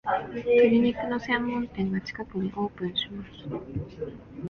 [0.33, 3.31] 鶏肉の専門店が近くにオープンします